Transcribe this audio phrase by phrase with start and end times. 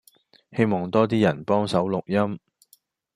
[0.51, 2.39] 希望多 D 人幫手錄音